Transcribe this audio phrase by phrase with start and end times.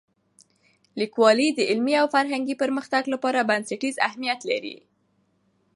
[0.99, 4.77] لیکوالی د علمي او فرهنګي پرمختګ لپاره بنسټیز اهمیت لري.